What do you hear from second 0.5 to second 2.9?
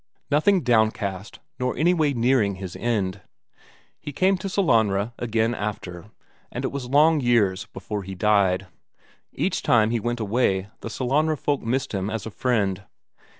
downcast nor anyway nearing his